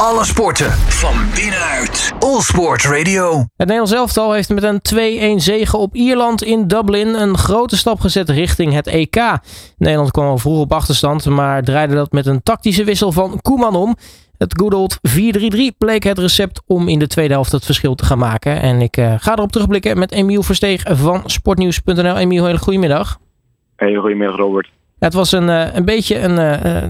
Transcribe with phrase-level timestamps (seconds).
[0.00, 2.12] Alle sporten van binnenuit.
[2.18, 3.38] All Sport Radio.
[3.38, 8.00] Het Nederlands elftal heeft met een 2-1 zege op Ierland in Dublin een grote stap
[8.00, 9.16] gezet richting het EK.
[9.78, 13.76] Nederland kwam al vroeg op achterstand, maar draaide dat met een tactische wissel van Koeman
[13.76, 13.96] om.
[14.38, 18.04] Het good old 4-3-3 bleek het recept om in de tweede helft het verschil te
[18.04, 18.60] gaan maken.
[18.60, 22.16] En ik uh, ga erop terugblikken met Emiel Versteeg van sportnieuws.nl.
[22.16, 23.18] Emiel, hele goedemiddag.
[23.76, 24.70] Hey, goedemiddag Robert.
[24.98, 26.38] Het was een, uh, een beetje een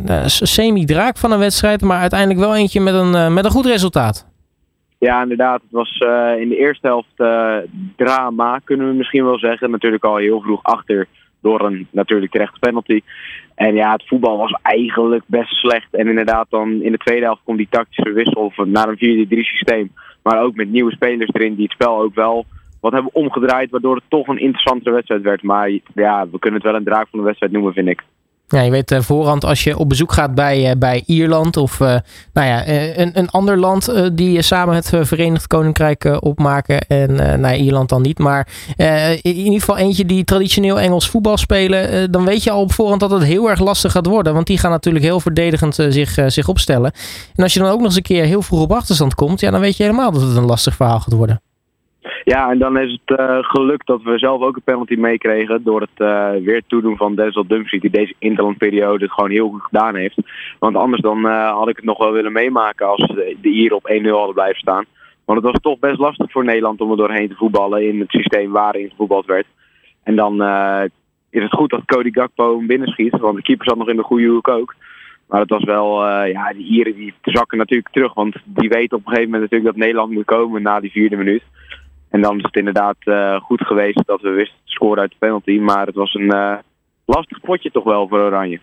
[0.09, 4.27] uh, semi-draak van een wedstrijd, maar uiteindelijk wel eentje met een, met een goed resultaat.
[4.99, 5.61] Ja, inderdaad.
[5.63, 5.99] Het was
[6.39, 7.17] in de eerste helft
[7.97, 9.71] drama, kunnen we misschien wel zeggen.
[9.71, 11.07] Natuurlijk al heel vroeg achter
[11.41, 13.01] door een natuurlijk terechte penalty.
[13.55, 15.95] En ja, het voetbal was eigenlijk best slecht.
[15.95, 19.93] En inderdaad, dan in de tweede helft komt die tactische wissel naar een 4-3 systeem.
[20.23, 22.47] Maar ook met nieuwe spelers erin die het spel ook wel
[22.91, 23.71] wat hebben omgedraaid.
[23.71, 25.43] Waardoor het toch een interessante wedstrijd werd.
[25.43, 28.03] Maar ja, we kunnen het wel een draak van de wedstrijd noemen, vind ik.
[28.49, 31.81] Ja, je weet uh, voorhand als je op bezoek gaat bij, uh, bij Ierland of
[31.81, 31.87] uh,
[32.33, 32.69] nou ja,
[32.99, 36.81] een, een ander land die samen het Verenigd Koninkrijk opmaken.
[36.81, 38.19] En nou, Ierland dan niet.
[38.19, 38.49] Maar
[39.23, 42.11] in ieder geval eentje die traditioneel Engels voetbal spelen.
[42.11, 44.35] dan weet je al op voorhand dat het heel erg lastig gaat worden.
[44.35, 46.93] Want die gaan natuurlijk heel verdedigend zich, zich opstellen.
[47.35, 49.41] En als je dan ook nog eens een keer heel vroeg op achterstand komt.
[49.41, 51.41] Ja, dan weet je helemaal dat het een lastig verhaal gaat worden.
[52.25, 55.63] Ja, en dan is het uh, geluk dat we zelf ook een penalty meekregen.
[55.63, 57.81] Door het uh, weer toedoen van Denzel Dumfries.
[57.81, 60.17] Die deze interlandperiode het gewoon heel goed gedaan heeft.
[60.59, 63.07] Want anders dan uh, had ik het nog wel willen meemaken als
[63.41, 64.85] de Ieren op 1-0 hadden blijven staan.
[65.25, 68.11] Want het was toch best lastig voor Nederland om er doorheen te voetballen in het
[68.11, 69.47] systeem waarin gevoetbald werd.
[70.03, 70.43] En dan
[71.31, 73.19] is het goed dat Cody Gakpo hem binnenschiet.
[73.19, 74.75] Want de keeper zat nog in de goede hoek ook.
[75.29, 78.15] Maar het was wel, ja, die Ieren die zakken natuurlijk terug.
[78.15, 81.17] Want die weten op een gegeven moment natuurlijk dat Nederland moet komen na die vierde
[81.17, 81.43] minuut.
[82.17, 85.17] En dan is het inderdaad uh, goed geweest dat we wisten te scoren uit de
[85.19, 85.59] penalty.
[85.59, 86.55] Maar het was een uh,
[87.05, 88.61] lastig potje toch wel voor Oranje.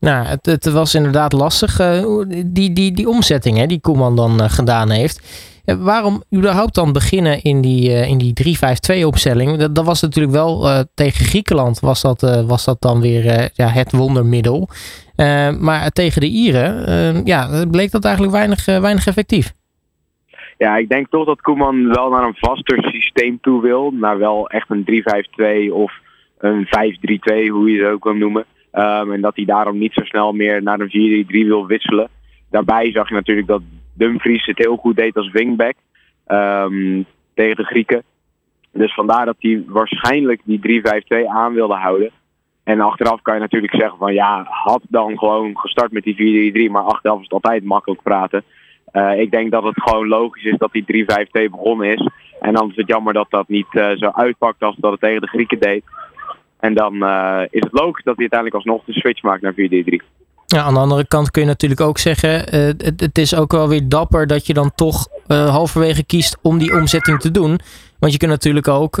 [0.00, 1.80] Nou, het, het was inderdaad lastig.
[1.80, 5.20] Uh, die, die, die omzetting hè, die Koeman dan gedaan heeft.
[5.64, 8.56] waarom überhaupt dan beginnen in die, in die
[9.02, 9.56] 3-5-2 opstelling?
[9.56, 13.92] Dat, dat was natuurlijk wel tegen Griekenland was dat, was dat dan weer ja, het
[13.92, 14.68] wondermiddel.
[15.58, 19.54] maar tegen de Ieren ja, bleek dat eigenlijk weinig, weinig effectief.
[20.58, 23.90] Ja, ik denk toch dat Koeman wel naar een vaster systeem toe wil.
[23.92, 24.84] Naar wel echt een
[25.70, 25.92] 3-5-2 of
[26.38, 28.44] een 5-3-2, hoe je het ook wil noemen.
[28.72, 32.08] Um, en dat hij daarom niet zo snel meer naar een 4-3-3 wil wisselen.
[32.50, 33.62] Daarbij zag je natuurlijk dat
[33.94, 35.74] Dumfries het heel goed deed als wingback
[36.26, 38.02] um, tegen de Grieken.
[38.72, 40.82] Dus vandaar dat hij waarschijnlijk die
[41.24, 42.10] 3-5-2 aan wilde houden.
[42.64, 46.70] En achteraf kan je natuurlijk zeggen van ja, had dan gewoon gestart met die 4-3-3.
[46.70, 48.44] Maar achteraf is het altijd makkelijk praten.
[48.94, 51.06] Uh, ik denk dat het gewoon logisch is dat die
[51.46, 52.08] 3-5-2 begonnen is.
[52.40, 55.20] En dan is het jammer dat dat niet uh, zo uitpakt als dat het tegen
[55.20, 55.84] de Grieken deed.
[56.60, 59.56] En dan uh, is het logisch dat hij uiteindelijk alsnog de switch maakt naar 4-3-3.
[60.46, 63.68] Ja, aan de andere kant kun je natuurlijk ook zeggen, het, het, is ook wel
[63.68, 67.58] weer dapper dat je dan toch halverwege kiest om die omzetting te doen.
[67.98, 68.96] Want je kunt natuurlijk ook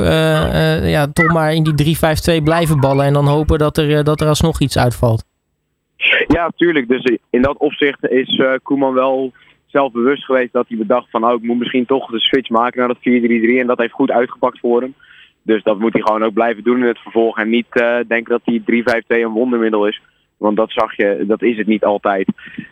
[0.82, 1.96] ja, toch maar in die
[2.40, 5.24] 3-5-2 blijven ballen en dan hopen dat er, dat er alsnog iets uitvalt.
[6.26, 6.88] Ja, tuurlijk.
[6.88, 9.32] Dus in dat opzicht is Koeman wel
[9.74, 12.78] zelf bewust geweest dat hij bedacht van oh, ik moet misschien toch de switch maken
[12.78, 14.94] naar dat 4-3-3 en dat heeft goed uitgepakt voor hem.
[15.42, 18.32] Dus dat moet hij gewoon ook blijven doen in het vervolg en niet uh, denken
[18.32, 20.00] dat die 3-5-2 een wondermiddel is.
[20.36, 22.26] Want dat zag je, dat is het niet altijd.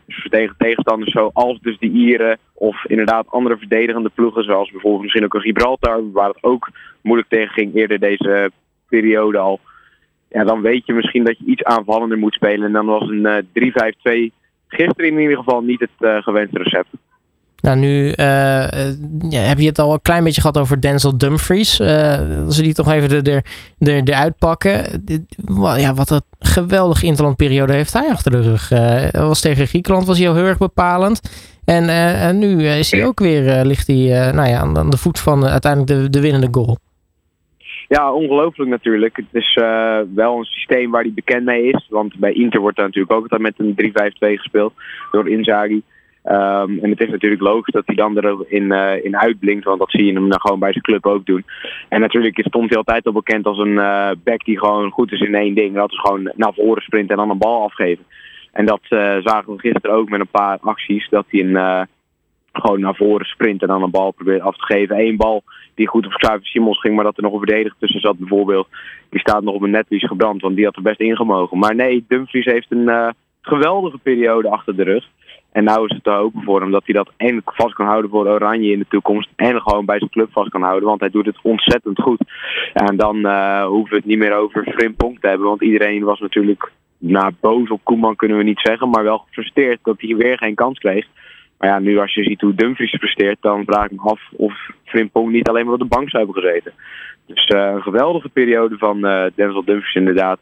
[0.06, 5.24] Dus tegen tegenstanders zoals dus de Ieren of inderdaad andere verdedigende ploegen zoals bijvoorbeeld misschien
[5.24, 6.70] ook een Gibraltar waar het ook
[7.02, 8.50] moeilijk tegen ging eerder deze
[8.88, 9.60] periode al.
[10.28, 12.66] Ja, dan weet je misschien dat je iets aanvallender moet spelen.
[12.66, 14.41] En dan was een uh, 3-5-2
[14.72, 16.88] gisteren in ieder geval niet het uh, gewenste recept.
[17.62, 18.14] Nou, nu uh,
[19.28, 21.80] ja, heb je het al een klein beetje gehad over Denzel Dumfries.
[21.80, 23.44] Uh, als we die toch even er,
[23.78, 25.04] er, eruit pakken.
[25.76, 28.70] Ja, wat een geweldige interlandperiode heeft hij achter de rug.
[28.70, 31.20] Uh, was tegen Griekenland was hij al heel erg bepalend.
[31.64, 35.46] En, en nu is hij ook weer, ligt hij nou ja, aan de voet van
[35.46, 36.78] uiteindelijk de, de winnende goal.
[37.96, 39.16] Ja, ongelooflijk natuurlijk.
[39.16, 41.86] Het is uh, wel een systeem waar hij bekend mee is.
[41.88, 43.92] Want bij Inter wordt er natuurlijk ook altijd met een
[44.34, 44.72] 3-5-2 gespeeld
[45.10, 45.82] door Inzaghi.
[46.24, 49.90] Um, en het is natuurlijk logisch dat hij dan erin uh, in uitblinkt, want dat
[49.90, 51.44] zie je hem dan gewoon bij zijn club ook doen.
[51.88, 55.20] En natuurlijk stond hij altijd al bekend als een uh, back die gewoon goed is
[55.20, 55.74] in één ding.
[55.74, 58.04] Dat is gewoon naar voren sprinten en dan een bal afgeven.
[58.52, 58.80] En dat
[59.22, 61.86] zagen we gisteren ook met een paar acties, dat hij een,
[62.52, 64.98] gewoon naar voren sprint en dan een bal probeert af te geven.
[64.98, 65.42] Eén bal
[65.74, 68.68] die goed op Xavier Simons ging, maar dat er nog een verdediger tussen zat bijvoorbeeld.
[69.10, 71.58] Die staat nog op een netvlies gebrand, want die had er best ingemogen.
[71.58, 73.08] Maar nee, Dumfries heeft een uh,
[73.40, 75.08] geweldige periode achter de rug.
[75.52, 78.10] En nou is het te hopen voor hem dat hij dat en vast kan houden
[78.10, 79.28] voor Oranje in de toekomst.
[79.36, 82.20] En gewoon bij zijn club vast kan houden, want hij doet het ontzettend goed.
[82.72, 86.20] En dan uh, hoeven we het niet meer over Frimpong te hebben, want iedereen was
[86.20, 90.38] natuurlijk nou, boos op Koeman kunnen we niet zeggen, maar wel gefrustreerd dat hij weer
[90.38, 91.06] geen kans kreeg.
[91.62, 94.70] Maar ja, nu als je ziet hoe Dumfries presteert, dan vraag ik me af of
[94.84, 96.72] Frimpong niet alleen maar op de bank zou hebben gezeten.
[97.26, 99.00] Dus een geweldige periode van
[99.34, 100.38] Denzel Dumfries inderdaad,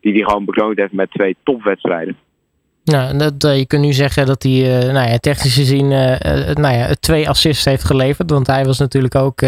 [0.00, 2.16] die hij gewoon bekroond heeft met twee topwedstrijden.
[2.84, 6.16] Nou, dat, uh, je kunt nu zeggen dat hij uh, nou ja, technisch gezien uh,
[6.54, 8.30] nou ja, twee assists heeft geleverd.
[8.30, 9.42] Want hij was natuurlijk ook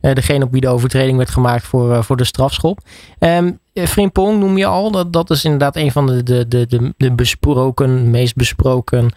[0.00, 2.80] degene op wie de overtreding werd gemaakt voor, voor de strafschop.
[3.18, 4.90] Um, Frimpong noem je al.
[4.90, 9.10] Dat, dat is inderdaad een van de, de, de, de, besproken, meest besproken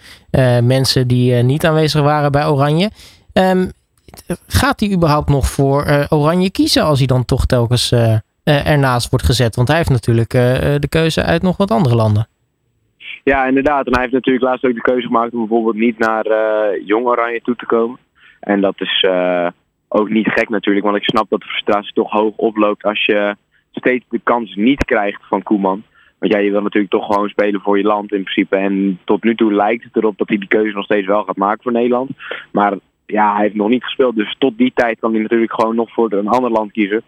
[0.64, 2.92] mensen die niet aanwezig waren bij Oranje.
[3.34, 3.72] Um,
[4.48, 7.94] gaat hij überhaupt nog voor Oranje kiezen als hij dan toch telkens
[8.44, 9.56] ernaast wordt gezet?
[9.56, 12.28] Want hij heeft natuurlijk de keuze uit nog wat andere landen.
[13.24, 13.86] Ja, inderdaad.
[13.86, 17.06] En hij heeft natuurlijk laatst ook de keuze gemaakt om bijvoorbeeld niet naar uh, Jong
[17.06, 18.00] Oranje toe te komen.
[18.40, 19.48] En dat is uh,
[19.88, 23.36] ook niet gek natuurlijk, want ik snap dat de frustratie toch hoog oploopt als je
[23.72, 25.84] steeds de kans niet krijgt van Koeman.
[26.20, 28.56] Want ja, je wil natuurlijk toch gewoon spelen voor je land in principe.
[28.56, 31.38] En tot nu toe lijkt het erop dat hij die keuze nog steeds wel gaat
[31.38, 32.10] maken voor Nederland.
[32.52, 32.74] Maar
[33.06, 34.16] ja, hij heeft nog niet gespeeld.
[34.16, 37.02] Dus tot die tijd kan hij natuurlijk gewoon nog voor een ander land kiezen.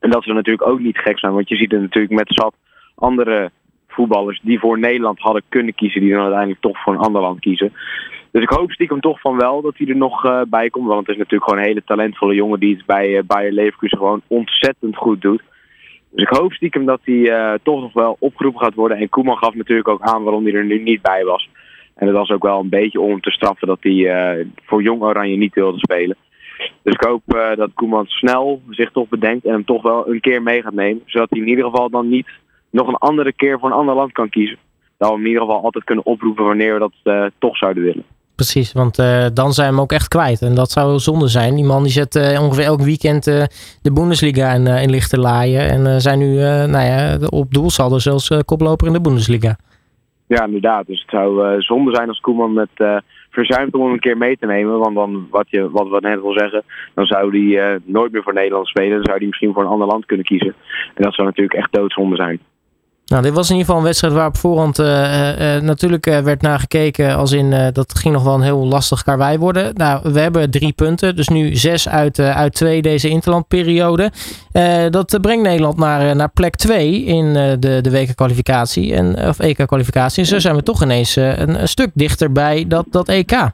[0.00, 1.32] En dat zou natuurlijk ook niet gek zijn.
[1.32, 2.54] Want je ziet het natuurlijk met zat
[2.94, 3.50] andere
[3.96, 7.40] voetballers die voor Nederland hadden kunnen kiezen, die dan uiteindelijk toch voor een ander land
[7.40, 7.72] kiezen.
[8.36, 10.86] Dus ik hoop stiekem toch van wel dat hij er nog uh, bij komt.
[10.86, 13.98] Want het is natuurlijk gewoon een hele talentvolle jongen die het bij uh, Bayer Leverkusen
[13.98, 15.42] gewoon ontzettend goed doet.
[16.10, 18.98] Dus ik hoop stiekem dat hij uh, toch nog wel opgeroepen gaat worden.
[18.98, 21.48] En Koeman gaf natuurlijk ook aan waarom hij er nu niet bij was.
[21.94, 25.36] En dat was ook wel een beetje om te straffen dat hij voor Jong Oranje
[25.36, 26.16] niet wilde spelen.
[26.82, 27.22] Dus ik hoop
[27.56, 31.02] dat Koeman snel zich toch bedenkt en hem toch wel een keer mee gaat nemen.
[31.06, 32.28] Zodat hij in ieder geval dan niet
[32.76, 34.58] nog een andere keer voor een ander land kan kiezen.
[34.98, 38.04] Dat we in ieder geval altijd kunnen oproepen wanneer we dat uh, toch zouden willen.
[38.34, 40.42] Precies, want uh, dan zijn we hem ook echt kwijt.
[40.42, 41.54] En dat zou zonde zijn.
[41.54, 43.24] Die man die zet uh, ongeveer elk weekend
[43.82, 45.68] de Bundesliga in, in lichte laaien.
[45.68, 46.34] En zijn nu
[46.74, 49.56] nou ja, op doelsaldo zelfs koploper in de Bundesliga.
[50.26, 50.86] Ja, inderdaad.
[50.86, 54.46] Dus het zou zonde zijn als Koeman met verzuimt om hem een keer mee te
[54.46, 54.78] nemen.
[54.78, 56.62] Want dan, wat, je, wat we net al zeggen,
[56.94, 58.96] dan zou hij nooit meer voor Nederland spelen.
[58.96, 60.54] Dan zou hij misschien voor een ander land kunnen kiezen.
[60.94, 62.40] En dat zou natuurlijk echt doodzonde zijn.
[63.06, 66.42] Nou, dit was in ieder geval een wedstrijd waar op voorhand uh, uh, natuurlijk werd
[66.42, 67.16] naar gekeken.
[67.16, 69.74] Als in dat ging nog wel een heel lastig karwei worden.
[69.74, 71.16] Nou, we hebben drie punten.
[71.16, 74.12] Dus nu zes uit, uit twee deze interlandperiode.
[74.90, 78.94] dat brengt Nederland naar, naar plek twee in de, de WK-kwalificatie.
[78.94, 80.22] En, of EK-kwalificatie.
[80.22, 83.50] En zo zijn we toch ineens een, een, stuk dichter bij dat, dat EK.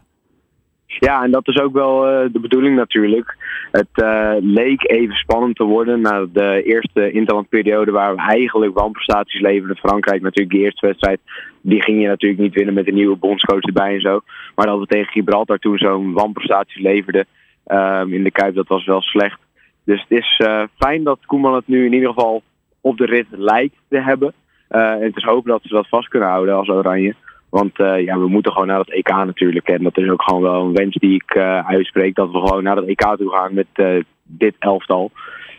[0.98, 2.00] Ja, en dat is ook wel
[2.32, 3.36] de bedoeling natuurlijk.
[3.70, 9.40] Het uh, leek even spannend te worden na de eerste interlandperiode waar we eigenlijk wanprestaties
[9.40, 9.76] leverden.
[9.76, 11.20] Frankrijk natuurlijk, de eerste wedstrijd,
[11.60, 14.20] die ging je natuurlijk niet winnen met een nieuwe bondscoach erbij en zo.
[14.54, 17.26] Maar dat we tegen Gibraltar toen zo'n wanprestatie leverden
[17.66, 19.40] um, in de Kuip, dat was wel slecht.
[19.84, 22.42] Dus het is uh, fijn dat Koeman het nu in ieder geval
[22.80, 24.32] op de rit lijkt te hebben.
[24.68, 27.14] En het is hopen dat ze dat vast kunnen houden als Oranje.
[27.58, 29.68] Want uh, ja, we moeten gewoon naar het EK natuurlijk.
[29.68, 32.14] En dat is ook gewoon wel een wens die ik uh, uitspreek.
[32.14, 35.10] Dat we gewoon naar het EK toe gaan met uh, dit elftal.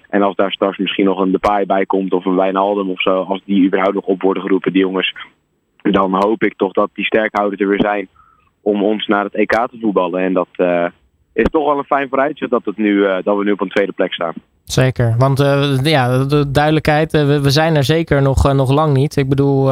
[0.10, 3.22] En als daar straks misschien nog een Depay bij komt of een Wijnaldum of zo.
[3.22, 5.16] Als die überhaupt nog op worden geroepen, die jongens.
[5.82, 8.08] Dan hoop ik toch dat die sterkhouders er weer zijn
[8.62, 10.22] om ons naar het EK te voetballen.
[10.22, 10.48] En dat
[11.34, 13.92] is toch wel een fijn vooruitzicht dat, het nu, dat we nu op een tweede
[13.92, 14.34] plek staan.
[14.66, 18.94] Zeker, want uh, ja, de duidelijkheid, uh, we, zijn er zeker nog, uh, nog lang
[18.94, 19.16] niet.
[19.16, 19.66] Ik bedoel,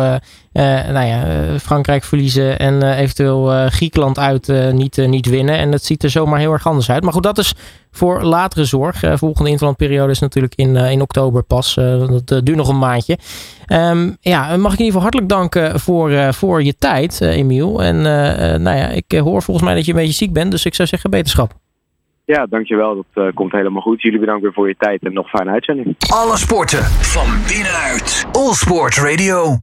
[0.54, 1.24] nou ja,
[1.60, 5.58] Frankrijk verliezen en eventueel Griekenland uit niet, niet winnen.
[5.58, 7.04] En dat ziet er zomaar heel erg anders uit.
[7.04, 7.54] Maar goed, dat is
[7.92, 9.04] voor latere zorg.
[9.14, 11.74] volgende interlandperiode is natuurlijk in, in oktober pas.
[11.74, 13.18] dat duurt nog een maandje.
[13.68, 17.84] Um, ja, mag ik in ieder geval hartelijk danken voor, voor je tijd, Emiel.
[17.84, 18.02] En
[18.62, 20.88] nou ja, ik hoor volgens mij dat je een beetje ziek bent, dus ik zou
[20.88, 21.61] zeggen beterschap.
[22.26, 22.96] Ja, dankjewel.
[22.96, 24.02] Dat uh, komt helemaal goed.
[24.02, 25.96] Jullie bedankt weer voor je tijd en nog fijne uitzending.
[26.10, 28.26] Alle sporten van binnenuit.
[28.32, 29.58] All Sport Radio.